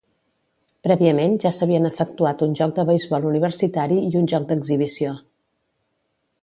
[0.87, 5.13] Prèviament ja s'havien efectuat un joc de beisbol universitari i un joc d'exhibició.